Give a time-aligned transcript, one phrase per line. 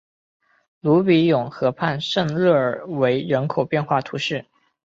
[0.79, 4.43] 鲁比永河畔圣热尔韦人口变化图示